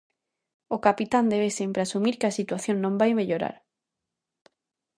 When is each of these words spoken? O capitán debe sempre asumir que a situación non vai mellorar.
O 0.75 0.77
capitán 0.87 1.25
debe 1.33 1.49
sempre 1.59 1.81
asumir 1.83 2.15
que 2.19 2.27
a 2.27 2.37
situación 2.39 2.77
non 2.79 2.93
vai 3.01 3.11
mellorar. 3.19 3.55